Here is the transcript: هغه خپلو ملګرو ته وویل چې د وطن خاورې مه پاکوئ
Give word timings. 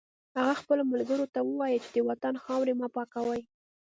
هغه 0.37 0.53
خپلو 0.61 0.83
ملګرو 0.93 1.25
ته 1.33 1.39
وویل 1.43 1.81
چې 1.85 1.91
د 1.93 1.99
وطن 2.09 2.33
خاورې 2.43 2.73
مه 2.79 2.87
پاکوئ 2.95 3.41